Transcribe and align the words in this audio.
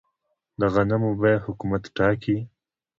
د 0.59 0.61
غنمو 0.73 1.11
بیه 1.21 1.43
حکومت 1.45 1.83
ټاکي؟ 1.97 2.37